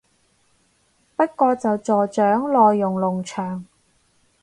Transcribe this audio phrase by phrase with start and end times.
[1.15, 3.65] 不過就助長內容農場